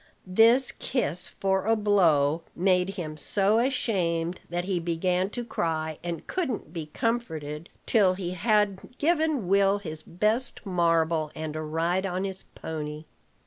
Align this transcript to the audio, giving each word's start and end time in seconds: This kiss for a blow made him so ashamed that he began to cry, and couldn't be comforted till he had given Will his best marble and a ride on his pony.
This 0.25 0.71
kiss 0.71 1.27
for 1.29 1.67
a 1.67 1.75
blow 1.75 2.41
made 2.55 2.95
him 2.95 3.15
so 3.17 3.59
ashamed 3.59 4.39
that 4.49 4.65
he 4.65 4.79
began 4.79 5.29
to 5.29 5.45
cry, 5.45 5.99
and 6.03 6.25
couldn't 6.25 6.73
be 6.73 6.87
comforted 6.87 7.69
till 7.85 8.15
he 8.15 8.31
had 8.31 8.97
given 8.97 9.47
Will 9.47 9.77
his 9.77 10.01
best 10.01 10.65
marble 10.65 11.29
and 11.35 11.55
a 11.55 11.61
ride 11.61 12.07
on 12.07 12.23
his 12.23 12.41
pony. 12.41 13.03